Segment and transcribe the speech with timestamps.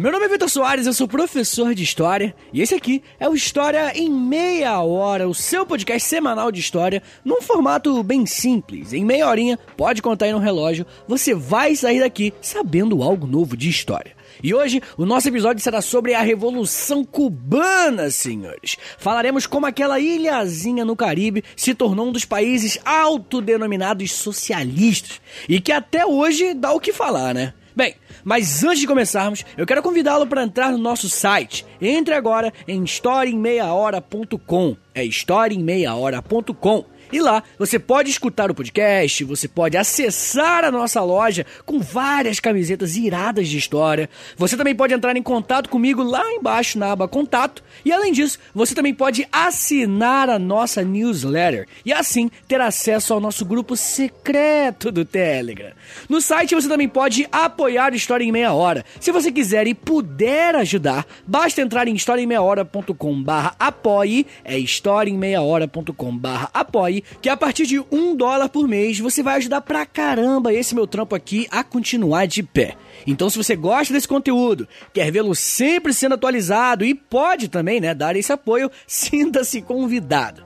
[0.00, 3.34] Meu nome é Vitor Soares, eu sou professor de História e esse aqui é o
[3.34, 8.92] História em Meia Hora, o seu podcast semanal de História, num formato bem simples.
[8.92, 13.56] Em meia horinha, pode contar aí no relógio, você vai sair daqui sabendo algo novo
[13.56, 14.13] de História.
[14.44, 18.76] E hoje o nosso episódio será sobre a Revolução Cubana, senhores.
[18.98, 25.72] Falaremos como aquela ilhazinha no Caribe se tornou um dos países autodenominados socialistas e que
[25.72, 27.54] até hoje dá o que falar, né?
[27.74, 31.64] Bem, mas antes de começarmos, eu quero convidá-lo para entrar no nosso site.
[31.80, 34.76] Entre agora em historiaemmeiahora.com.
[34.94, 36.84] É historiaemmeiahora.com.
[37.14, 42.40] E lá você pode escutar o podcast, você pode acessar a nossa loja com várias
[42.40, 44.10] camisetas iradas de história.
[44.36, 47.62] Você também pode entrar em contato comigo lá embaixo na aba Contato.
[47.84, 53.20] E além disso, você também pode assinar a nossa newsletter e assim ter acesso ao
[53.20, 55.70] nosso grupo secreto do Telegram.
[56.08, 58.84] No site você também pode apoiar o História em Meia Hora.
[58.98, 67.66] Se você quiser e puder ajudar, basta entrar em historiaemmeiahora.com/apoie, é historiaemmeiahora.com/apoie que a partir
[67.66, 71.62] de um dólar por mês você vai ajudar pra caramba esse meu trampo aqui a
[71.62, 72.76] continuar de pé.
[73.06, 77.94] Então, se você gosta desse conteúdo, quer vê-lo sempre sendo atualizado e pode também, né,
[77.94, 80.44] dar esse apoio, sinta-se convidado.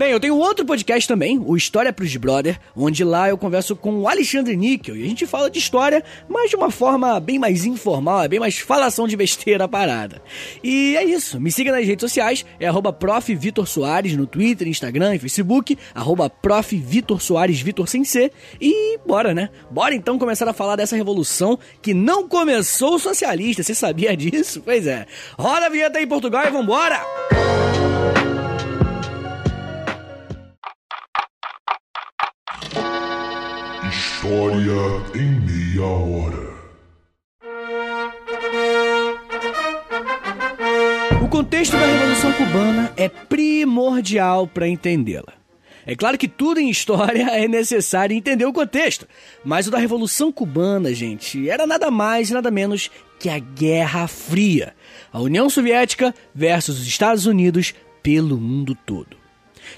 [0.00, 4.00] Bem, eu tenho outro podcast também, o História pros Brother, onde lá eu converso com
[4.00, 7.66] o Alexandre Níquel e a gente fala de história, mas de uma forma bem mais
[7.66, 10.22] informal, é bem mais falação de besteira parada.
[10.64, 12.96] E é isso, me siga nas redes sociais, é arroba
[14.16, 16.32] no Twitter, Instagram e Facebook, arroba
[17.20, 19.50] Soares, Vitor sem C, e bora, né?
[19.70, 24.62] Bora então começar a falar dessa revolução que não começou socialista, você sabia disso?
[24.64, 25.06] Pois é.
[25.38, 27.59] Roda a vinheta aí Portugal e vambora!
[34.30, 36.50] História em meia hora.
[41.20, 45.32] O contexto da Revolução Cubana é primordial para entendê-la.
[45.84, 49.04] É claro que tudo em história é necessário entender o contexto,
[49.44, 54.06] mas o da Revolução Cubana, gente, era nada mais e nada menos que a Guerra
[54.06, 54.76] Fria.
[55.12, 59.19] A União Soviética versus os Estados Unidos pelo mundo todo.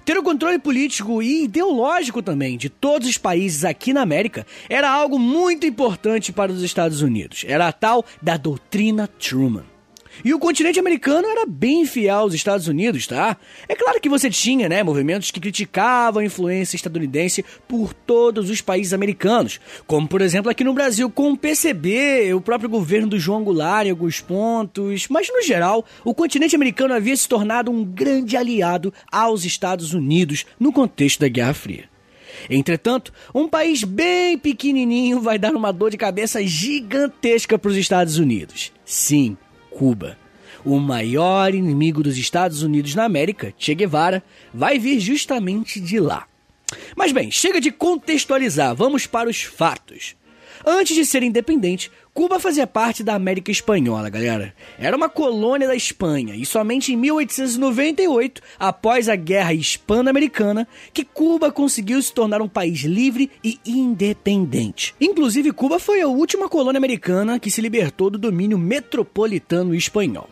[0.04, 4.91] Ter o controle político e ideológico também de todos os países aqui na América era
[4.91, 7.44] algo muito importante para os Estados Unidos.
[7.47, 9.71] Era a tal da doutrina Truman.
[10.24, 13.36] E o continente americano era bem fiel aos Estados Unidos, tá?
[13.68, 18.60] É claro que você tinha, né, movimentos que criticavam a influência estadunidense por todos os
[18.60, 23.18] países americanos, como por exemplo aqui no Brasil com o PCB, o próprio governo do
[23.18, 27.84] João Goulart em alguns pontos, mas no geral, o continente americano havia se tornado um
[27.84, 31.92] grande aliado aos Estados Unidos no contexto da Guerra Fria.
[32.48, 38.18] Entretanto, um país bem pequenininho vai dar uma dor de cabeça gigantesca para os Estados
[38.18, 38.72] Unidos.
[38.84, 39.36] Sim,
[39.76, 40.16] Cuba.
[40.64, 44.22] O maior inimigo dos Estados Unidos na América, Che Guevara,
[44.54, 46.26] vai vir justamente de lá.
[46.96, 50.14] Mas bem, chega de contextualizar, vamos para os fatos.
[50.64, 54.54] Antes de ser independente, Cuba fazia parte da América Espanhola, galera.
[54.78, 61.50] Era uma colônia da Espanha e somente em 1898, após a Guerra Hispano-Americana, que Cuba
[61.50, 64.94] conseguiu se tornar um país livre e independente.
[65.00, 70.28] Inclusive, Cuba foi a última colônia americana que se libertou do domínio metropolitano espanhol.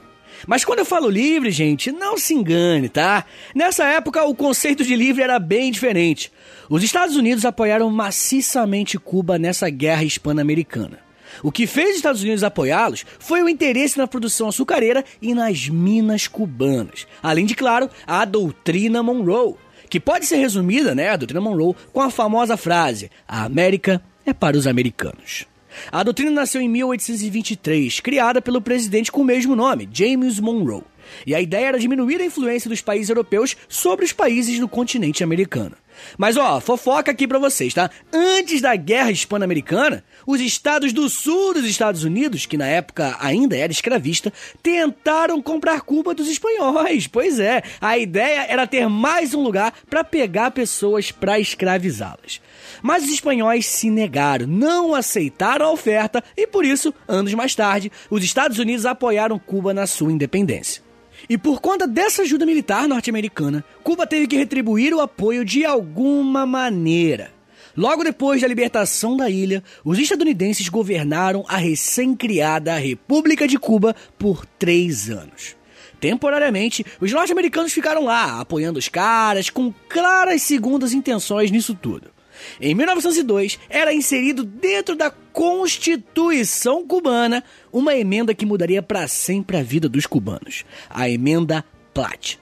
[0.46, 3.24] Mas quando eu falo livre, gente, não se engane, tá?
[3.54, 6.30] Nessa época, o conceito de livre era bem diferente.
[6.68, 11.09] Os Estados Unidos apoiaram maciçamente Cuba nessa guerra hispano-americana.
[11.42, 15.68] O que fez os Estados Unidos apoiá-los foi o interesse na produção açucareira e nas
[15.68, 17.06] minas cubanas.
[17.22, 19.54] Além de, claro, a doutrina Monroe,
[19.88, 24.32] que pode ser resumida, né, a doutrina Monroe, com a famosa frase: a América é
[24.32, 25.46] para os americanos.
[25.90, 30.82] A doutrina nasceu em 1823, criada pelo presidente com o mesmo nome, James Monroe.
[31.26, 35.24] E a ideia era diminuir a influência dos países europeus sobre os países do continente
[35.24, 35.76] americano.
[36.16, 37.90] Mas ó, fofoca aqui pra vocês, tá?
[38.12, 43.56] Antes da Guerra Hispano-Americana, os estados do sul dos Estados Unidos, que na época ainda
[43.56, 44.32] era escravista,
[44.62, 47.06] tentaram comprar Cuba dos espanhóis.
[47.06, 52.40] Pois é, a ideia era ter mais um lugar para pegar pessoas para escravizá-las.
[52.82, 57.90] Mas os espanhóis se negaram, não aceitaram a oferta e por isso, anos mais tarde,
[58.08, 60.89] os Estados Unidos apoiaram Cuba na sua independência.
[61.30, 66.44] E por conta dessa ajuda militar norte-americana, Cuba teve que retribuir o apoio de alguma
[66.44, 67.30] maneira.
[67.76, 74.44] Logo depois da libertação da ilha, os estadunidenses governaram a recém-criada República de Cuba por
[74.44, 75.54] três anos.
[76.00, 82.10] Temporariamente, os norte-americanos ficaram lá, apoiando os caras, com claras segundas intenções nisso tudo.
[82.60, 87.42] Em 1902, era inserido dentro da Constituição cubana
[87.72, 91.64] uma emenda que mudaria para sempre a vida dos cubanos, a emenda
[91.94, 92.38] Platt.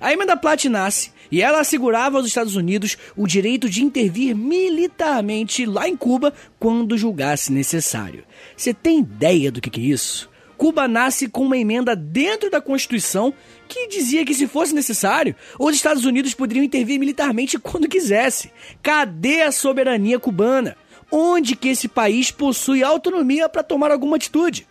[0.00, 5.66] A emenda Platt nasce e ela assegurava aos Estados Unidos o direito de intervir militarmente
[5.66, 8.24] lá em Cuba quando julgasse necessário.
[8.56, 10.30] Você tem ideia do que, que é isso?
[10.58, 13.32] Cuba nasce com uma emenda dentro da Constituição
[13.68, 18.50] que dizia que, se fosse necessário, os Estados Unidos poderiam intervir militarmente quando quisesse.
[18.82, 20.76] Cadê a soberania cubana?
[21.10, 24.66] Onde que esse país possui autonomia para tomar alguma atitude?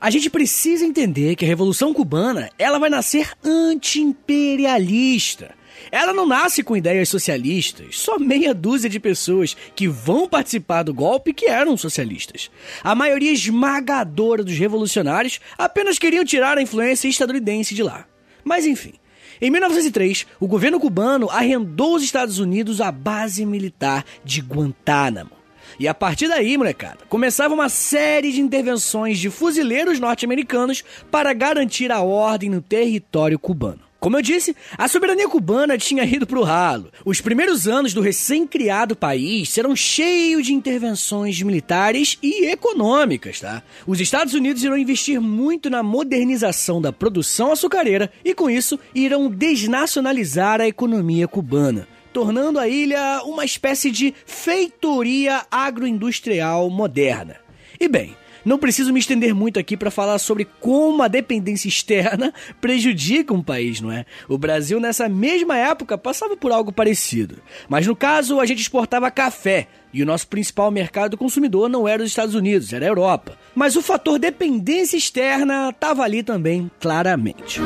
[0.00, 5.54] A gente precisa entender que a Revolução Cubana ela vai nascer anti-imperialista.
[5.90, 10.94] Ela não nasce com ideias socialistas, só meia dúzia de pessoas que vão participar do
[10.94, 12.50] golpe que eram socialistas.
[12.82, 18.06] A maioria esmagadora dos revolucionários apenas queriam tirar a influência estadunidense de lá.
[18.44, 18.94] Mas enfim,
[19.40, 25.42] em 1903, o governo cubano arrendou aos Estados Unidos a base militar de Guantánamo.
[25.78, 31.90] E a partir daí, molecada, começava uma série de intervenções de fuzileiros norte-americanos para garantir
[31.90, 33.81] a ordem no território cubano.
[34.02, 36.90] Como eu disse, a soberania cubana tinha ido pro ralo.
[37.04, 43.62] Os primeiros anos do recém-criado país serão cheios de intervenções militares e econômicas, tá?
[43.86, 49.30] Os Estados Unidos irão investir muito na modernização da produção açucareira e, com isso, irão
[49.30, 57.36] desnacionalizar a economia cubana tornando a ilha uma espécie de feitoria agroindustrial moderna.
[57.80, 58.14] E bem,
[58.44, 63.42] não preciso me estender muito aqui para falar sobre como a dependência externa prejudica um
[63.42, 64.04] país, não é?
[64.28, 67.36] O Brasil, nessa mesma época, passava por algo parecido.
[67.68, 69.68] Mas no caso, a gente exportava café.
[69.92, 73.36] E o nosso principal mercado consumidor não era os Estados Unidos, era a Europa.
[73.54, 77.60] Mas o fator dependência externa estava ali também, claramente.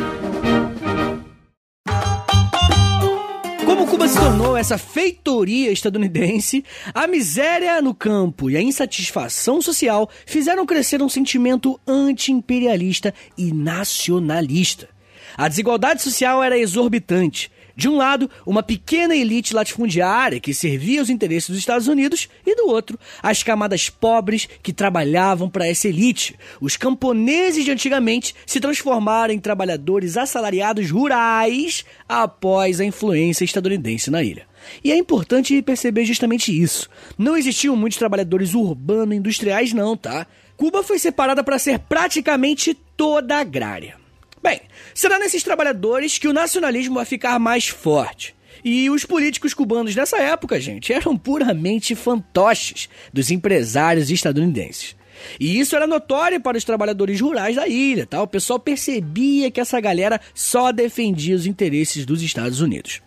[4.06, 6.64] Cuba se tornou essa feitoria estadunidense,
[6.94, 14.88] a miséria no campo e a insatisfação social fizeram crescer um sentimento anti-imperialista e nacionalista.
[15.36, 21.10] A desigualdade social era exorbitante de um lado, uma pequena elite latifundiária que servia os
[21.10, 26.34] interesses dos Estados Unidos, e do outro, as camadas pobres que trabalhavam para essa elite.
[26.60, 34.22] Os camponeses de antigamente se transformaram em trabalhadores assalariados rurais após a influência estadunidense na
[34.22, 34.46] ilha.
[34.82, 36.88] E é importante perceber justamente isso.
[37.18, 40.26] Não existiam muitos trabalhadores urbano-industriais, não, tá?
[40.56, 44.05] Cuba foi separada para ser praticamente toda agrária.
[44.46, 44.60] Bem,
[44.94, 48.32] será nesses trabalhadores que o nacionalismo vai ficar mais forte.
[48.64, 54.94] E os políticos cubanos nessa época, gente, eram puramente fantoches dos empresários estadunidenses.
[55.40, 58.22] E isso era notório para os trabalhadores rurais da ilha, tá?
[58.22, 63.02] O pessoal percebia que essa galera só defendia os interesses dos Estados Unidos.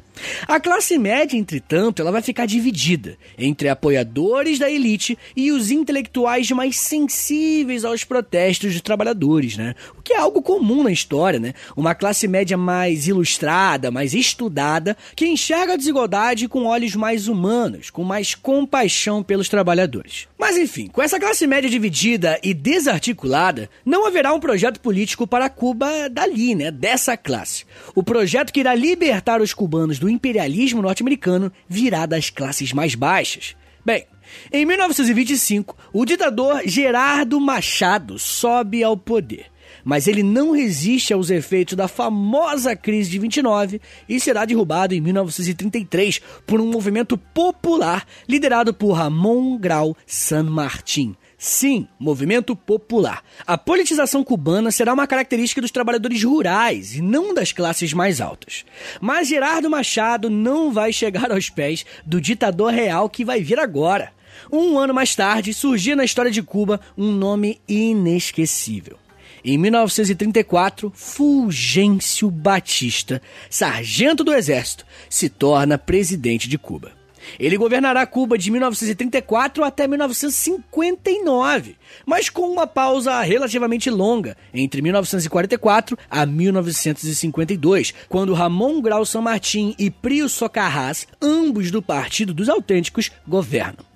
[0.48, 6.50] A classe média, entretanto, ela vai ficar dividida entre apoiadores da elite e os intelectuais
[6.52, 9.76] mais sensíveis aos protestos dos trabalhadores, né?
[9.98, 11.54] O que é algo comum na história, né?
[11.76, 17.90] Uma classe média mais ilustrada, mais estudada, que enxerga a desigualdade com olhos mais humanos,
[17.90, 20.28] com mais compaixão pelos trabalhadores.
[20.38, 25.50] Mas enfim, com essa classe média dividida e desarticulada, não haverá um projeto político para
[25.50, 26.72] Cuba dali, né?
[26.72, 27.66] Dessa classe.
[27.94, 33.56] O projeto que irá libertar os cubanos do imperialismo norte-americano virá das classes mais baixas.
[33.86, 34.06] Bem,
[34.52, 39.48] em 1925, o ditador Gerardo Machado sobe ao poder,
[39.84, 45.02] mas ele não resiste aos efeitos da famosa crise de 29 e será derrubado em
[45.02, 53.24] 1933 por um movimento popular liderado por Ramon Grau San Martín, Sim, movimento popular.
[53.48, 58.66] A politização cubana será uma característica dos trabalhadores rurais e não das classes mais altas.
[59.00, 64.12] Mas Gerardo Machado não vai chegar aos pés do ditador real que vai vir agora.
[64.52, 68.98] Um ano mais tarde, surgia na história de Cuba um nome inesquecível.
[69.42, 76.99] Em 1934, Fulgêncio Batista, sargento do Exército, se torna presidente de Cuba.
[77.40, 85.98] Ele governará Cuba de 1934 até 1959, mas com uma pausa relativamente longa entre 1944
[86.10, 93.12] a 1952, quando Ramon Grau San Martín e Prio Socarrás, ambos do Partido dos Autênticos,
[93.28, 93.90] governam.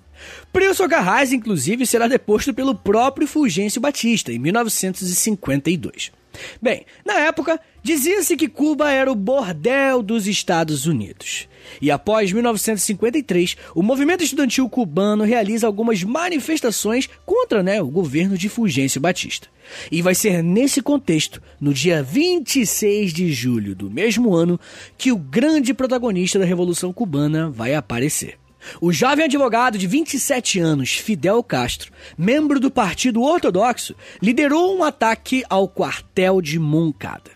[0.52, 6.12] Prio Socarrás, inclusive, será deposto pelo próprio Fulgêncio Batista em 1952.
[6.60, 11.48] Bem, na época, dizia-se que Cuba era o bordel dos Estados Unidos.
[11.80, 18.48] E após 1953, o movimento estudantil cubano realiza algumas manifestações contra né, o governo de
[18.48, 19.48] Fulgêncio Batista.
[19.90, 24.60] E vai ser nesse contexto, no dia 26 de julho do mesmo ano,
[24.98, 28.38] que o grande protagonista da Revolução Cubana vai aparecer.
[28.80, 35.44] O jovem advogado de 27 anos, Fidel Castro, membro do Partido Ortodoxo, liderou um ataque
[35.48, 37.30] ao quartel de Moncada.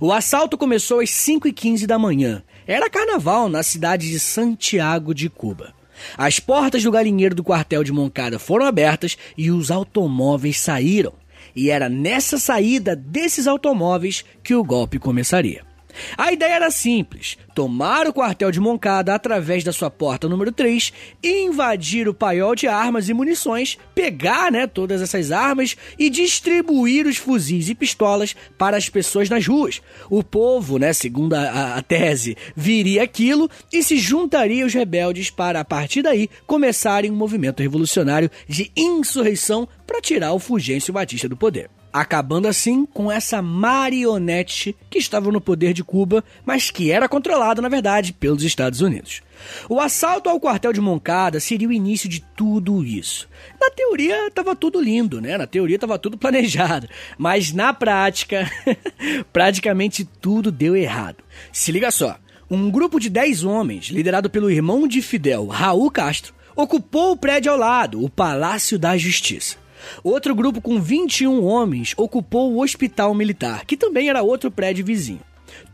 [0.00, 2.42] O assalto começou às 5h15 da manhã.
[2.66, 5.74] Era carnaval na cidade de Santiago de Cuba.
[6.16, 11.12] As portas do galinheiro do quartel de Moncada foram abertas e os automóveis saíram.
[11.54, 15.69] E era nessa saída desses automóveis que o golpe começaria.
[16.16, 20.92] A ideia era simples: tomar o quartel de Moncada através da sua porta número 3,
[21.22, 27.16] invadir o paiol de armas e munições, pegar né, todas essas armas e distribuir os
[27.16, 29.82] fuzis e pistolas para as pessoas nas ruas.
[30.08, 35.60] O povo, né, segundo a, a tese, viria aquilo e se juntaria aos rebeldes para,
[35.60, 41.36] a partir daí, começarem um movimento revolucionário de insurreição para tirar o Fulgêncio Batista do
[41.36, 47.08] poder acabando assim com essa marionete que estava no poder de Cuba, mas que era
[47.08, 49.22] controlada, na verdade, pelos Estados Unidos.
[49.68, 53.28] O assalto ao quartel de Moncada seria o início de tudo isso.
[53.60, 55.38] Na teoria estava tudo lindo, né?
[55.38, 58.50] Na teoria estava tudo planejado, mas na prática,
[59.32, 61.24] praticamente tudo deu errado.
[61.52, 62.18] Se liga só,
[62.50, 67.52] um grupo de 10 homens, liderado pelo irmão de Fidel, Raul Castro, ocupou o prédio
[67.52, 69.56] ao lado, o Palácio da Justiça.
[70.02, 75.20] Outro grupo com 21 homens ocupou o Hospital Militar, que também era outro prédio vizinho.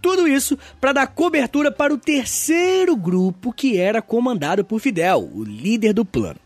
[0.00, 5.44] Tudo isso para dar cobertura para o terceiro grupo que era comandado por Fidel, o
[5.44, 6.40] líder do plano.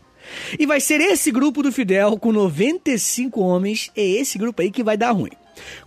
[0.57, 4.83] E vai ser esse grupo do Fidel com 95 homens, é esse grupo aí que
[4.83, 5.31] vai dar ruim.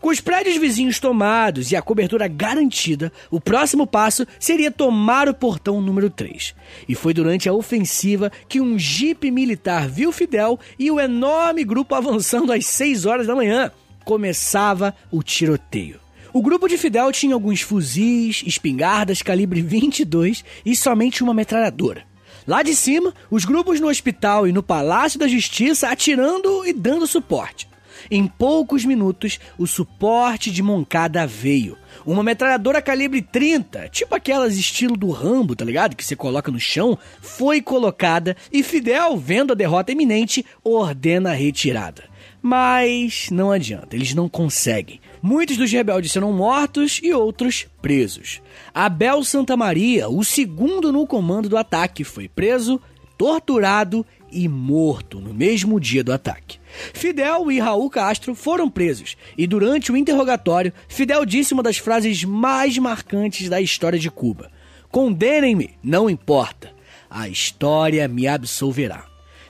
[0.01, 5.35] Com os prédios vizinhos tomados e a cobertura garantida, o próximo passo seria tomar o
[5.35, 6.55] portão número 3.
[6.89, 11.95] E foi durante a ofensiva que um jipe militar viu Fidel e o enorme grupo
[11.95, 13.71] avançando às 6 horas da manhã.
[14.05, 15.99] Começava o tiroteio.
[16.33, 22.03] O grupo de Fidel tinha alguns fuzis, espingardas calibre 22 e somente uma metralhadora.
[22.47, 27.07] Lá de cima, os grupos no hospital e no Palácio da Justiça atirando e dando
[27.07, 27.69] suporte.
[28.11, 31.77] Em poucos minutos, o suporte de Moncada veio.
[32.05, 35.97] Uma metralhadora calibre 30, tipo aquelas estilo do Rambo, tá ligado?
[35.97, 41.35] Que você coloca no chão, foi colocada e Fidel, vendo a derrota iminente, ordena a
[41.35, 42.05] retirada.
[42.43, 45.01] Mas não adianta, eles não conseguem.
[45.23, 48.43] Muitos dos rebeldes serão mortos e outros presos.
[48.75, 52.79] Abel Santa Maria, o segundo no comando do ataque, foi preso,
[53.17, 56.59] torturado e morto no mesmo dia do ataque.
[56.93, 62.25] Fidel e Raul Castro foram presos e durante o interrogatório, Fidel disse uma das frases
[62.25, 64.51] mais marcantes da história de Cuba:
[64.91, 66.73] Condenem-me, não importa,
[67.09, 69.07] a história me absolverá.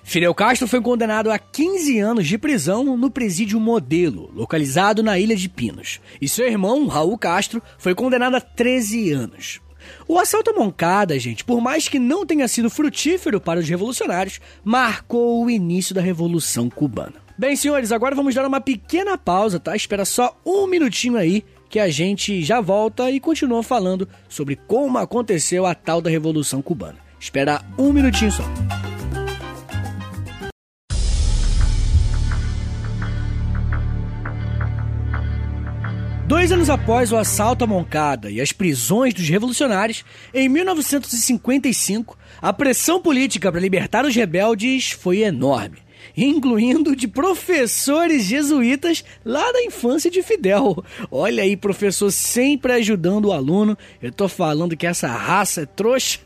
[0.07, 5.35] Fidel Castro foi condenado a 15 anos de prisão no presídio Modelo, localizado na Ilha
[5.35, 9.64] de Pinos, e seu irmão, Raul Castro, foi condenado a 13 anos.
[10.07, 14.41] O assalto à Moncada, gente, por mais que não tenha sido frutífero para os revolucionários,
[14.63, 17.25] marcou o início da Revolução Cubana.
[17.37, 19.75] Bem, senhores, agora vamos dar uma pequena pausa, tá?
[19.75, 24.99] Espera só um minutinho aí que a gente já volta e continua falando sobre como
[24.99, 26.99] aconteceu a tal da Revolução Cubana.
[27.19, 28.45] Espera um minutinho só.
[36.27, 40.03] Dois anos após o assalto à Moncada e as prisões dos revolucionários,
[40.33, 45.84] em 1955, a pressão política para libertar os rebeldes foi enorme
[46.17, 50.85] incluindo de professores jesuítas lá da infância de Fidel.
[51.11, 53.77] Olha aí, professor sempre ajudando o aluno.
[54.03, 56.21] Eu tô falando que essa raça é trouxa.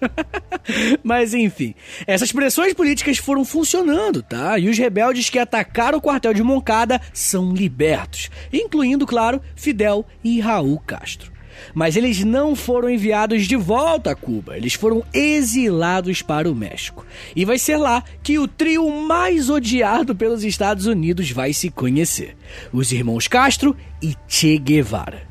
[1.02, 1.75] Mas enfim,
[2.06, 4.58] essas pressões políticas foram funcionando, tá?
[4.58, 10.40] E os rebeldes que atacaram o quartel de Moncada são libertos, incluindo, claro, Fidel e
[10.40, 11.38] Raul Castro.
[11.74, 17.06] Mas eles não foram enviados de volta a Cuba, eles foram exilados para o México.
[17.34, 22.36] E vai ser lá que o trio mais odiado pelos Estados Unidos vai se conhecer:
[22.72, 25.27] os irmãos Castro e Che Guevara.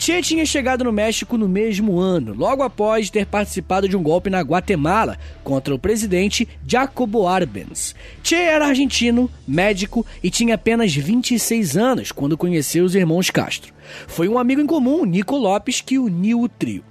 [0.00, 4.30] Che tinha chegado no México no mesmo ano, logo após ter participado de um golpe
[4.30, 7.94] na Guatemala contra o presidente Jacobo Arbenz.
[8.22, 13.74] Che era argentino, médico e tinha apenas 26 anos quando conheceu os irmãos Castro.
[14.06, 16.82] Foi um amigo em comum, Nico Lopes, que uniu o trio.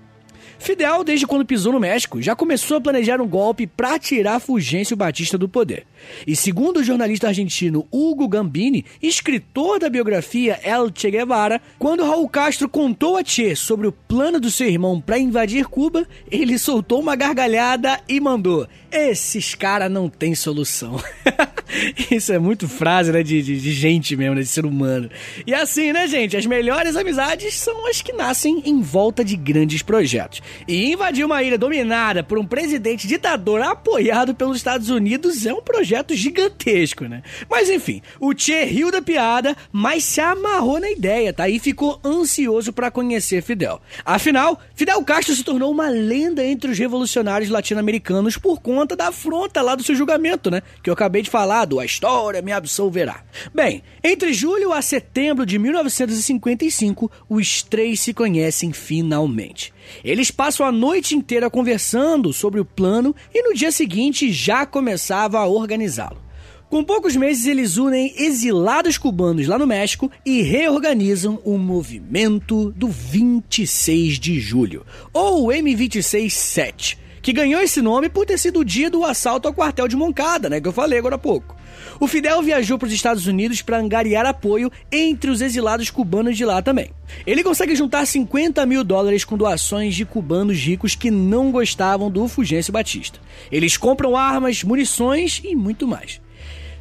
[0.59, 4.95] Fidel, desde quando pisou no México, já começou a planejar um golpe para tirar Fulgêncio
[4.95, 5.87] Batista do poder.
[6.25, 12.29] E segundo o jornalista argentino Hugo Gambini, escritor da biografia El Che Guevara, quando Raul
[12.29, 16.99] Castro contou a Che sobre o plano do seu irmão para invadir Cuba, ele soltou
[16.99, 20.99] uma gargalhada e mandou: Esses caras não têm solução.
[22.09, 25.09] Isso é muito frase, né, de, de, de gente mesmo, né, de ser humano.
[25.45, 29.81] E assim, né, gente, as melhores amizades são as que nascem em volta de grandes
[29.81, 30.41] projetos.
[30.67, 35.61] E invadir uma ilha dominada por um presidente ditador apoiado pelos Estados Unidos é um
[35.89, 37.23] projeto gigantesco, né?
[37.49, 41.49] Mas enfim, o Che riu da piada, mas se amarrou na ideia, tá?
[41.49, 43.81] E ficou ansioso para conhecer Fidel.
[44.05, 49.63] Afinal, Fidel Castro se tornou uma lenda entre os revolucionários latino-americanos por conta da afronta
[49.63, 50.61] lá do seu julgamento, né?
[50.83, 53.23] Que eu acabei de falar do A História Me Absolverá.
[53.51, 59.73] Bem, entre julho a setembro de 1955, os três se conhecem finalmente.
[60.03, 65.39] Eles passam a noite inteira conversando sobre o plano e no dia seguinte já começava
[65.39, 66.29] a organizá-lo.
[66.69, 72.87] Com poucos meses, eles unem exilados cubanos lá no México e reorganizam o movimento do
[72.87, 79.03] 26 de julho, ou M26-7, que ganhou esse nome por ter sido o dia do
[79.03, 81.55] assalto ao quartel de Moncada, né, que eu falei agora há pouco.
[81.99, 86.45] O Fidel viajou para os Estados Unidos para angariar apoio entre os exilados cubanos de
[86.45, 86.91] lá também.
[87.27, 92.25] Ele consegue juntar 50 mil dólares com doações de cubanos ricos que não gostavam do
[92.29, 93.19] Fulgêncio Batista.
[93.51, 96.21] Eles compram armas, munições e muito mais.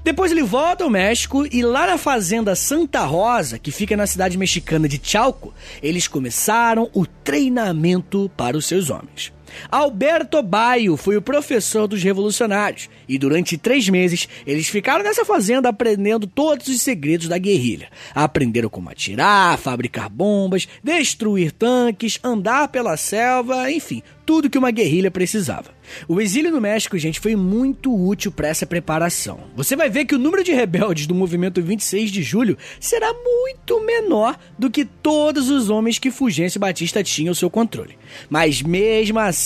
[0.04, 4.38] Depois ele volta ao México e lá na fazenda Santa Rosa, que fica na cidade
[4.38, 9.32] mexicana de Chalco, eles começaram o treinamento para os seus homens.
[9.70, 15.68] Alberto Baio foi o professor dos revolucionários e durante três meses eles ficaram nessa fazenda
[15.68, 17.88] aprendendo todos os segredos da guerrilha.
[18.14, 25.10] Aprenderam como atirar, fabricar bombas, destruir tanques, andar pela selva, enfim, tudo que uma guerrilha
[25.10, 25.70] precisava.
[26.06, 29.40] O exílio no México, gente, foi muito útil para essa preparação.
[29.56, 33.82] Você vai ver que o número de rebeldes do movimento 26 de julho será muito
[33.86, 37.96] menor do que todos os homens que Fulgêncio Batista tinha ao seu controle.
[38.28, 39.37] Mas mesmo assim,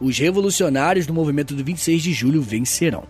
[0.00, 3.04] os revolucionários do movimento do 26 de julho vencerão.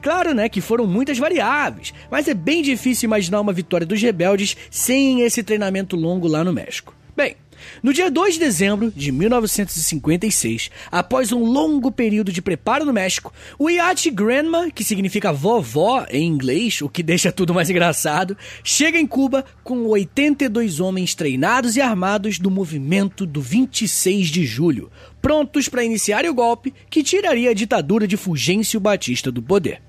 [0.00, 4.56] Claro, né, que foram muitas variáveis, mas é bem difícil imaginar uma vitória dos rebeldes
[4.70, 6.94] sem esse treinamento longo lá no México.
[7.16, 7.36] Bem,
[7.84, 13.30] no dia 2 de dezembro de 1956, após um longo período de preparo no México,
[13.58, 18.98] o iate Grandma, que significa vovó em inglês, o que deixa tudo mais engraçado, chega
[18.98, 25.68] em Cuba com 82 homens treinados e armados do movimento do 26 de julho, prontos
[25.68, 29.82] para iniciar o golpe que tiraria a ditadura de Fulgêncio Batista do poder.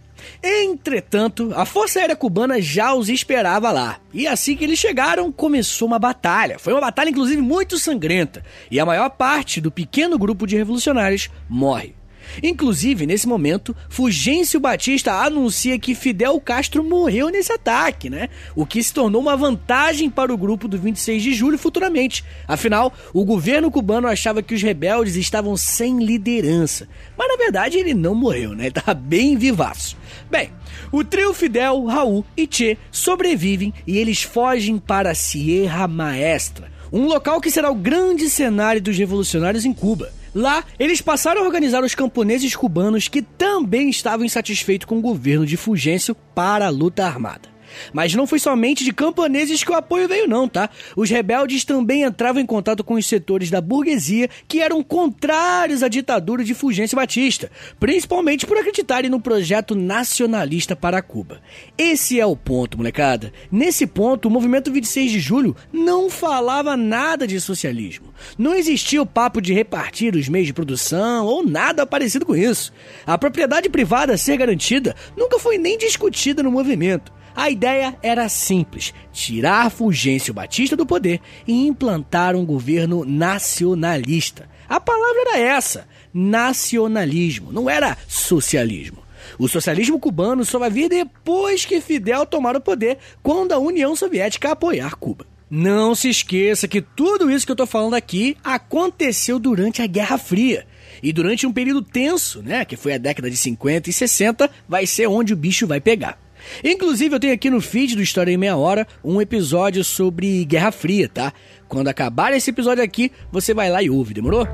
[0.44, 4.00] Entretanto, a Força Aérea Cubana já os esperava lá.
[4.14, 6.60] E assim que eles chegaram, começou uma batalha.
[6.60, 8.44] Foi uma batalha, inclusive, muito sangrenta.
[8.70, 11.96] E a maior parte do pequeno grupo de revolucionários morre.
[12.42, 18.30] Inclusive, nesse momento, Fulgêncio Batista anuncia que Fidel Castro morreu nesse ataque, né?
[18.56, 22.24] O que se tornou uma vantagem para o grupo do 26 de julho futuramente.
[22.48, 26.88] Afinal, o governo cubano achava que os rebeldes estavam sem liderança.
[27.18, 28.64] Mas na verdade ele não morreu, né?
[28.64, 29.98] Ele estava bem vivaço.
[30.30, 30.50] Bem,
[30.92, 37.42] o trio Fidel, Raul e Che sobrevivem e eles fogem para Sierra Maestra, um local
[37.42, 40.12] que será o grande cenário dos revolucionários em Cuba.
[40.36, 45.46] Lá, eles passaram a organizar os camponeses cubanos que também estavam insatisfeitos com o governo
[45.46, 47.55] de Fulgêncio para a luta armada.
[47.94, 50.70] Mas não foi somente de camponeses que o apoio veio, não, tá?
[50.96, 55.88] Os rebeldes também entravam em contato com os setores da burguesia que eram contrários à
[55.88, 61.42] ditadura de Fulgêncio Batista, principalmente por acreditarem no projeto nacionalista para Cuba.
[61.78, 63.32] Esse é o ponto, molecada.
[63.52, 68.14] Nesse ponto, o movimento 26 de julho não falava nada de socialismo.
[68.38, 72.72] Não existia o papo de repartir os meios de produção ou nada parecido com isso.
[73.06, 77.12] A propriedade privada ser garantida nunca foi nem discutida no movimento.
[77.36, 84.50] A ideia era simples: tirar Fulgêncio Batista do poder e implantar um governo nacionalista.
[84.70, 89.04] A palavra era essa: nacionalismo, não era socialismo.
[89.38, 93.96] O socialismo cubano só vai vir depois que Fidel tomar o poder, quando a União
[93.96, 95.26] Soviética apoiar Cuba.
[95.50, 100.18] Não se esqueça que tudo isso que eu estou falando aqui aconteceu durante a Guerra
[100.18, 100.66] Fria.
[101.04, 104.88] E durante um período tenso, né, que foi a década de 50 e 60, vai
[104.88, 106.25] ser onde o bicho vai pegar.
[106.64, 110.72] Inclusive, eu tenho aqui no feed do História em Meia Hora um episódio sobre Guerra
[110.72, 111.34] Fria, tá?
[111.68, 114.48] Quando acabar esse episódio aqui, você vai lá e ouve, demorou?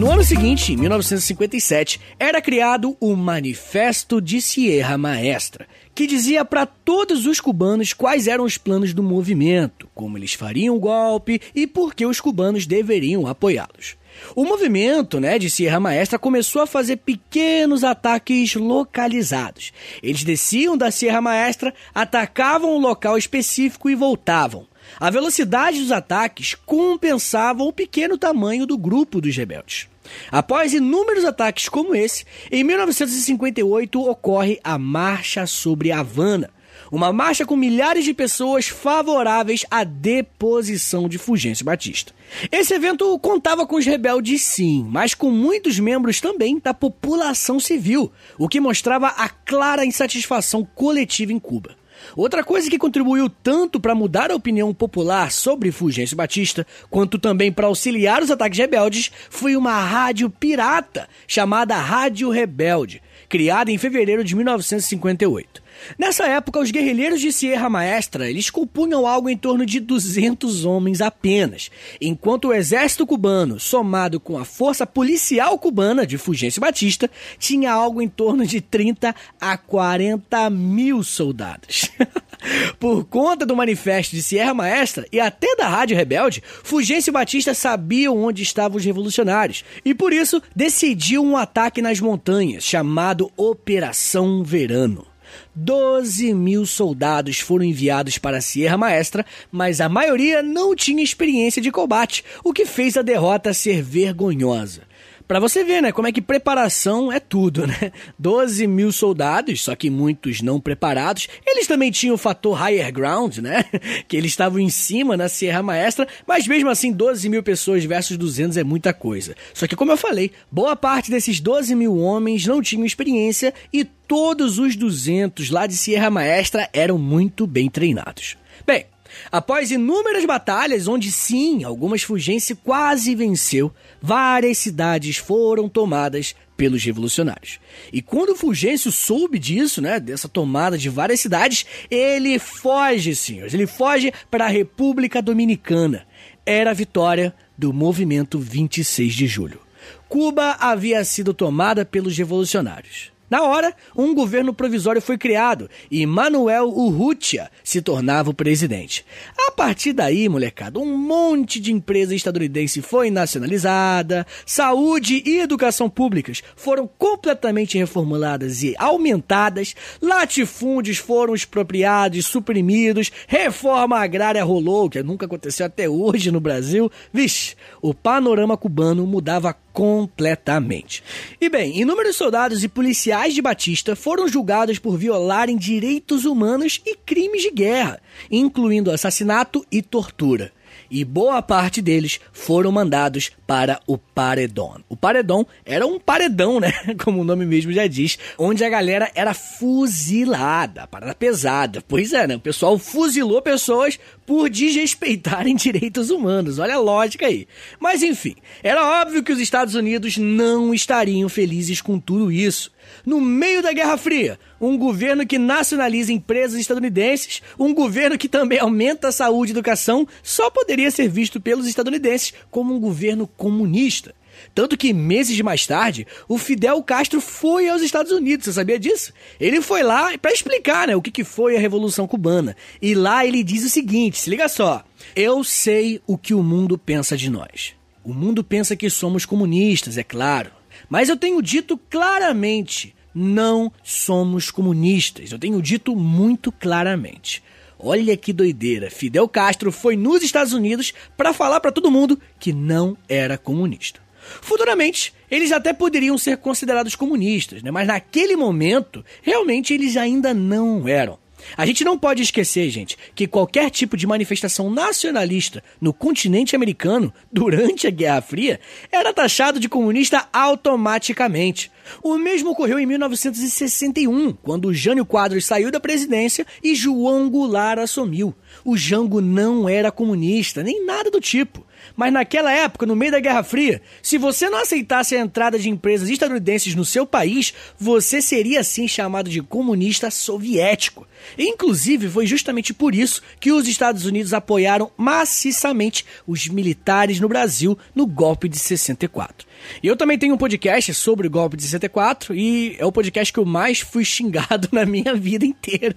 [0.00, 6.64] No ano seguinte, em 1957, era criado o Manifesto de Sierra Maestra, que dizia para
[6.64, 11.66] todos os cubanos quais eram os planos do movimento, como eles fariam o golpe e
[11.66, 13.99] por que os cubanos deveriam apoiá-los.
[14.34, 19.72] O movimento né, de Sierra Maestra começou a fazer pequenos ataques localizados.
[20.02, 24.66] Eles desciam da Sierra Maestra, atacavam um local específico e voltavam.
[24.98, 29.88] A velocidade dos ataques compensava o pequeno tamanho do grupo dos rebeldes.
[30.30, 36.50] Após inúmeros ataques como esse, em 1958 ocorre a Marcha sobre Havana,
[36.90, 42.12] uma marcha com milhares de pessoas favoráveis à deposição de Fulgêncio Batista.
[42.50, 48.10] Esse evento contava com os rebeldes, sim, mas com muitos membros também da população civil,
[48.38, 51.80] o que mostrava a clara insatisfação coletiva em Cuba.
[52.16, 57.52] Outra coisa que contribuiu tanto para mudar a opinião popular sobre Fulgêncio Batista, quanto também
[57.52, 64.24] para auxiliar os ataques rebeldes, foi uma rádio pirata chamada Rádio Rebelde, criada em fevereiro
[64.24, 65.62] de 1958.
[65.98, 71.00] Nessa época, os guerrilheiros de Sierra Maestra eles compunham algo em torno de 200 homens
[71.00, 77.72] apenas, enquanto o exército cubano, somado com a força policial cubana de Fulgêncio Batista, tinha
[77.72, 81.90] algo em torno de 30 a 40 mil soldados.
[82.78, 88.10] Por conta do manifesto de Sierra Maestra e até da Rádio Rebelde, Fulgêncio Batista sabia
[88.10, 95.06] onde estavam os revolucionários e por isso decidiu um ataque nas montanhas chamado Operação Verano.
[95.54, 101.60] 12 mil soldados foram enviados para a Sierra Maestra, mas a maioria não tinha experiência
[101.60, 104.89] de combate, o que fez a derrota ser vergonhosa.
[105.30, 107.92] Para você ver, né, como é que preparação é tudo, né?
[108.18, 111.28] 12 mil soldados, só que muitos não preparados.
[111.46, 113.64] Eles também tinham o fator higher ground, né?
[114.08, 118.16] Que eles estavam em cima na Sierra Maestra, mas mesmo assim, 12 mil pessoas versus
[118.16, 119.36] 200 é muita coisa.
[119.54, 123.84] Só que, como eu falei, boa parte desses 12 mil homens não tinham experiência e
[123.84, 128.36] todos os 200 lá de Sierra Maestra eram muito bem treinados.
[128.66, 128.84] Bem,
[129.30, 137.58] Após inúmeras batalhas, onde sim, algumas Fulgêncio quase venceu, várias cidades foram tomadas pelos revolucionários.
[137.92, 143.66] E quando Fulgêncio soube disso, né, dessa tomada de várias cidades, ele foge, senhores, ele
[143.66, 146.06] foge para a República Dominicana.
[146.44, 149.60] Era a vitória do movimento 26 de julho.
[150.08, 153.12] Cuba havia sido tomada pelos revolucionários.
[153.30, 159.06] Na hora, um governo provisório foi criado e Manuel Urrutia se tornava o presidente.
[159.38, 166.42] A partir daí, molecada, um monte de empresa estadunidense foi nacionalizada, saúde e educação públicas
[166.56, 175.66] foram completamente reformuladas e aumentadas, latifúndios foram expropriados suprimidos, reforma agrária rolou, que nunca aconteceu
[175.66, 176.90] até hoje no Brasil.
[177.12, 181.02] Vixe, o panorama cubano mudava completamente.
[181.40, 186.96] E bem, inúmeros soldados e policiais de Batista foram julgados por violarem direitos humanos e
[186.96, 190.52] crimes de guerra, incluindo assassinato e tortura
[190.90, 194.82] e boa parte deles foram mandados para o paredão.
[194.88, 196.72] O paredão era um paredão, né?
[197.02, 201.82] Como o nome mesmo já diz, onde a galera era fuzilada, parada pesada.
[201.86, 202.36] Pois é, né?
[202.36, 206.58] O pessoal fuzilou pessoas por desrespeitarem direitos humanos.
[206.58, 207.46] Olha a lógica aí.
[207.78, 212.72] Mas enfim, era óbvio que os Estados Unidos não estariam felizes com tudo isso.
[213.04, 218.58] No meio da Guerra Fria, um governo que nacionaliza empresas estadunidenses, um governo que também
[218.58, 224.14] aumenta a saúde e educação, só poderia ser visto pelos estadunidenses como um governo comunista.
[224.54, 229.12] Tanto que meses mais tarde, o Fidel Castro foi aos Estados Unidos, você sabia disso?
[229.38, 232.56] Ele foi lá para explicar né, o que, que foi a Revolução Cubana.
[232.80, 234.84] E lá ele diz o seguinte: se liga só.
[235.14, 237.74] Eu sei o que o mundo pensa de nós.
[238.02, 240.50] O mundo pensa que somos comunistas, é claro.
[240.88, 245.32] Mas eu tenho dito claramente: não somos comunistas.
[245.32, 247.42] Eu tenho dito muito claramente.
[247.78, 248.90] Olha que doideira.
[248.90, 254.00] Fidel Castro foi nos Estados Unidos para falar para todo mundo que não era comunista.
[254.42, 257.70] Futuramente, eles até poderiam ser considerados comunistas, né?
[257.70, 261.18] mas naquele momento, realmente eles ainda não eram.
[261.56, 267.12] A gente não pode esquecer, gente, que qualquer tipo de manifestação nacionalista no continente americano
[267.32, 268.60] durante a Guerra Fria
[268.90, 271.70] era taxado de comunista automaticamente.
[272.02, 278.34] O mesmo ocorreu em 1961, quando Jânio Quadros saiu da presidência e João Goulart assumiu.
[278.64, 281.66] O Jango não era comunista, nem nada do tipo.
[281.96, 285.68] Mas naquela época, no meio da Guerra Fria, se você não aceitasse a entrada de
[285.68, 291.06] empresas estadunidenses no seu país, você seria assim chamado de comunista soviético.
[291.36, 297.28] E, inclusive, foi justamente por isso que os Estados Unidos apoiaram maciçamente os militares no
[297.28, 299.49] Brasil no golpe de 64.
[299.82, 303.32] E eu também tenho um podcast sobre o golpe de 64 e é o podcast
[303.32, 305.96] que eu mais fui xingado na minha vida inteira.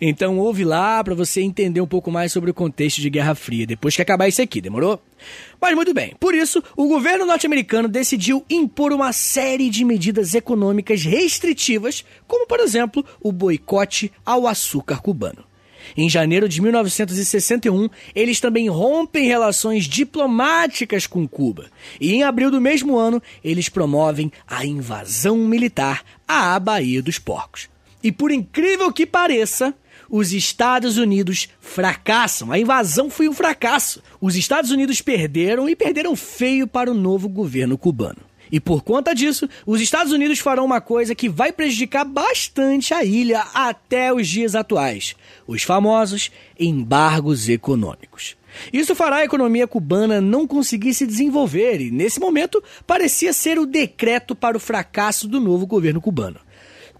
[0.00, 3.66] Então ouve lá para você entender um pouco mais sobre o contexto de Guerra Fria
[3.66, 5.00] depois que acabar isso aqui, demorou?
[5.60, 11.04] Mas muito bem, por isso, o governo norte-americano decidiu impor uma série de medidas econômicas
[11.04, 15.51] restritivas, como por exemplo o boicote ao açúcar cubano.
[15.96, 21.66] Em janeiro de 1961, eles também rompem relações diplomáticas com Cuba.
[22.00, 27.68] E em abril do mesmo ano, eles promovem a invasão militar à Baía dos Porcos.
[28.02, 29.74] E por incrível que pareça,
[30.10, 32.52] os Estados Unidos fracassam.
[32.52, 34.02] A invasão foi um fracasso.
[34.20, 38.31] Os Estados Unidos perderam e perderam feio para o novo governo cubano.
[38.52, 43.02] E por conta disso, os Estados Unidos farão uma coisa que vai prejudicar bastante a
[43.02, 48.36] ilha até os dias atuais: os famosos embargos econômicos.
[48.70, 53.64] Isso fará a economia cubana não conseguir se desenvolver e, nesse momento, parecia ser o
[53.64, 56.38] decreto para o fracasso do novo governo cubano.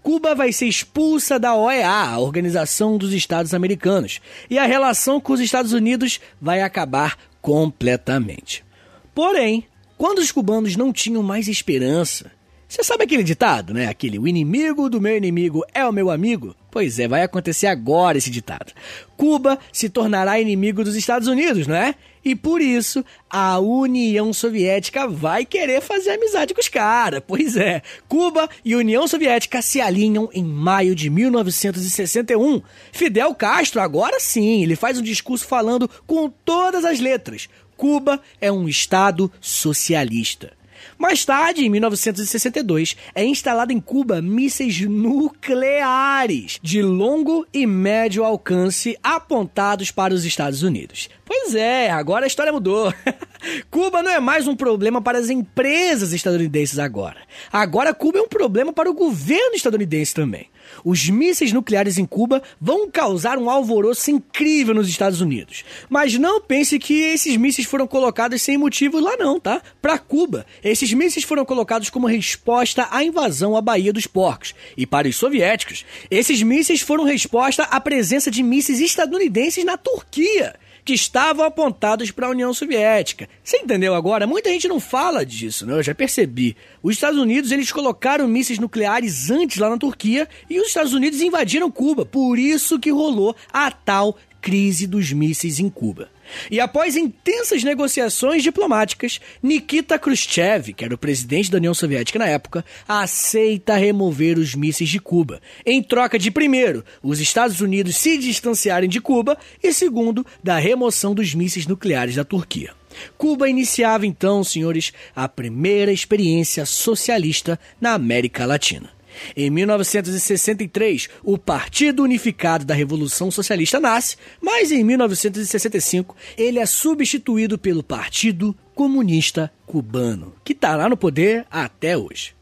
[0.01, 5.31] Cuba vai ser expulsa da OEA, a Organização dos Estados Americanos, e a relação com
[5.31, 8.65] os Estados Unidos vai acabar completamente.
[9.13, 9.65] Porém,
[10.03, 12.29] quando os cubanos não tinham mais esperança,
[12.67, 13.87] você sabe aquele ditado, né?
[13.87, 16.53] Aquele o inimigo do meu inimigo é o meu amigo?
[16.69, 18.73] Pois é, vai acontecer agora esse ditado.
[19.15, 21.95] Cuba se tornará inimigo dos Estados Unidos, não é?
[22.25, 27.21] E por isso a União Soviética vai querer fazer amizade com os caras.
[27.25, 32.61] Pois é, Cuba e União Soviética se alinham em maio de 1961.
[32.91, 37.47] Fidel Castro, agora sim, ele faz um discurso falando com todas as letras.
[37.83, 40.53] Cuba é um Estado socialista.
[40.97, 48.97] Mais tarde, em 1962, é instalado em Cuba mísseis nucleares de longo e médio alcance
[49.03, 51.09] apontados para os Estados Unidos.
[51.25, 52.93] Pois é, agora a história mudou.
[53.69, 57.17] Cuba não é mais um problema para as empresas estadunidenses agora.
[57.51, 60.47] Agora Cuba é um problema para o governo estadunidense também.
[60.83, 65.63] Os mísseis nucleares em Cuba vão causar um alvoroço incrível nos Estados Unidos.
[65.89, 69.61] Mas não pense que esses mísseis foram colocados sem motivo lá não, tá?
[69.81, 74.53] Para Cuba, esses mísseis foram colocados como resposta à invasão à Baía dos Porcos.
[74.77, 80.55] E para os soviéticos, esses mísseis foram resposta à presença de mísseis estadunidenses na Turquia
[80.85, 83.29] que estavam apontados para a União Soviética.
[83.43, 84.27] Você entendeu agora?
[84.27, 85.73] Muita gente não fala disso, né?
[85.73, 86.55] Eu já percebi.
[86.81, 91.21] Os Estados Unidos, eles colocaram mísseis nucleares antes lá na Turquia e os Estados Unidos
[91.21, 92.05] invadiram Cuba.
[92.05, 96.09] Por isso que rolou a tal crise dos mísseis em Cuba.
[96.51, 102.27] E após intensas negociações diplomáticas, Nikita Khrushchev, que era o presidente da União Soviética na
[102.27, 108.17] época, aceita remover os mísseis de Cuba, em troca de, primeiro, os Estados Unidos se
[108.17, 112.73] distanciarem de Cuba e, segundo, da remoção dos mísseis nucleares da Turquia.
[113.17, 118.89] Cuba iniciava então, senhores, a primeira experiência socialista na América Latina.
[119.35, 127.57] Em 1963, o Partido Unificado da Revolução Socialista nasce, mas em 1965 ele é substituído
[127.57, 132.35] pelo Partido Comunista Cubano, que está lá no poder até hoje.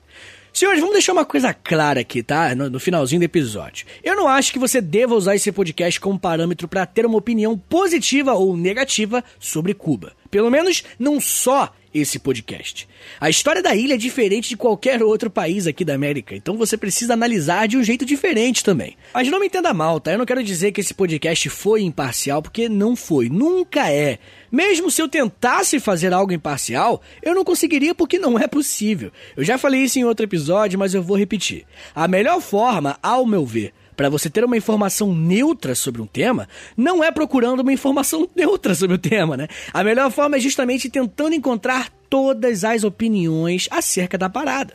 [0.53, 2.53] Senhores, vamos deixar uma coisa clara aqui, tá?
[2.53, 3.86] No, no, finalzinho do episódio.
[4.03, 7.57] Eu não acho que você deva usar esse podcast como parâmetro para ter uma opinião
[7.57, 10.12] positiva ou negativa sobre Cuba.
[10.29, 12.88] Pelo menos não só esse podcast.
[13.19, 16.77] A história da ilha é diferente de qualquer outro país aqui da América, então você
[16.77, 18.95] precisa analisar de um jeito diferente também.
[19.13, 20.12] Mas não me entenda mal, tá?
[20.12, 24.19] Eu não quero dizer que esse podcast foi imparcial, porque não foi, nunca é.
[24.51, 29.12] Mesmo se eu tentasse fazer algo imparcial, eu não conseguiria porque não é possível.
[29.36, 31.65] Eu já falei isso em outro episódio, mas eu vou repetir.
[31.95, 36.49] A melhor forma, ao meu ver, para você ter uma informação neutra sobre um tema,
[36.75, 39.47] não é procurando uma informação neutra sobre o tema, né?
[39.71, 44.73] A melhor forma é justamente tentando encontrar todas as opiniões acerca da parada.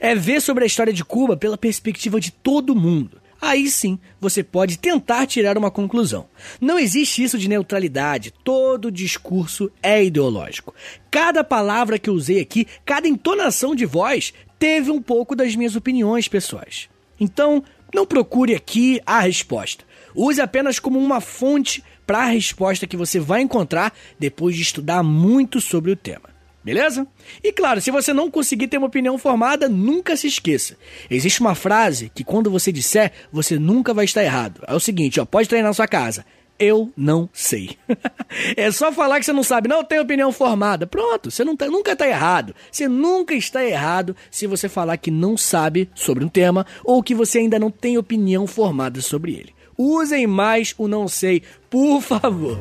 [0.00, 3.22] É ver sobre a história de Cuba pela perspectiva de todo mundo.
[3.40, 6.26] Aí sim você pode tentar tirar uma conclusão.
[6.60, 10.74] Não existe isso de neutralidade, todo discurso é ideológico.
[11.12, 15.76] Cada palavra que eu usei aqui, cada entonação de voz, teve um pouco das minhas
[15.76, 16.88] opiniões pessoais.
[17.20, 17.62] Então,
[17.94, 19.84] não procure aqui a resposta.
[20.14, 25.02] Use apenas como uma fonte para a resposta que você vai encontrar depois de estudar
[25.02, 26.34] muito sobre o tema.
[26.62, 27.06] Beleza?
[27.42, 30.78] E claro, se você não conseguir ter uma opinião formada, nunca se esqueça.
[31.10, 34.62] Existe uma frase que quando você disser, você nunca vai estar errado.
[34.66, 36.24] É o seguinte, ó, pode treinar na sua casa
[36.58, 37.76] eu não sei.
[38.56, 40.86] é só falar que você não sabe, não tem opinião formada.
[40.86, 42.54] Pronto, você não tá, nunca está errado.
[42.70, 47.14] Você nunca está errado se você falar que não sabe sobre um tema ou que
[47.14, 49.54] você ainda não tem opinião formada sobre ele.
[49.76, 52.58] Usem mais o não sei, por favor.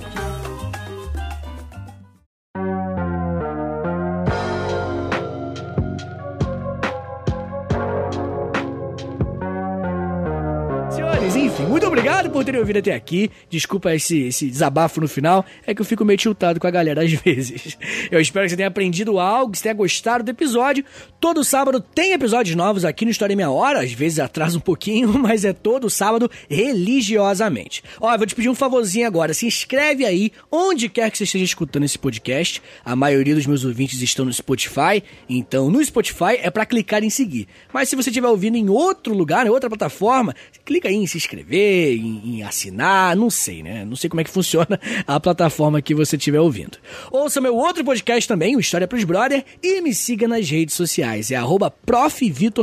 [10.90, 13.30] Senhores, enfim, muito obrigado obrigado por terem ouvido até aqui.
[13.50, 17.04] Desculpa esse, esse desabafo no final, é que eu fico meio tiltado com a galera
[17.04, 17.78] às vezes.
[18.12, 20.84] Eu espero que você tenha aprendido algo, que você tenha gostado do episódio.
[21.20, 24.62] Todo sábado tem episódios novos aqui no História em Meia Hora, às vezes atrasa um
[24.62, 27.84] pouquinho, mas é todo sábado religiosamente.
[28.00, 31.24] Ó, eu vou te pedir um favorzinho agora, se inscreve aí, onde quer que você
[31.24, 32.62] esteja escutando esse podcast.
[32.86, 37.10] A maioria dos meus ouvintes estão no Spotify, então no Spotify é para clicar em
[37.10, 37.48] seguir.
[37.74, 41.18] Mas se você estiver ouvindo em outro lugar, em outra plataforma, clica aí em se
[41.18, 43.86] inscrever, em, em assinar, não sei, né?
[43.86, 46.78] Não sei como é que funciona a plataforma que você estiver ouvindo.
[47.12, 51.32] Ouça meu outro podcast também, o História pros Brother, e me siga nas redes sociais.
[51.32, 51.74] É arroba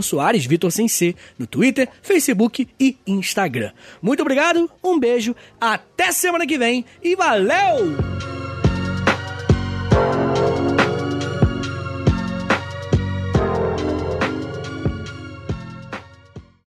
[0.03, 3.73] Soares, Vitor sem C, no Twitter, Facebook e Instagram.
[4.01, 8.40] Muito obrigado, um beijo, até semana que vem e valeu!